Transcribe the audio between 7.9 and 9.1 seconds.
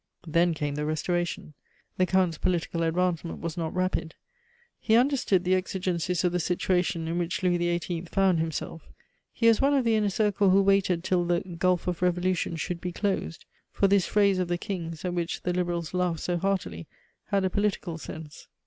found himself;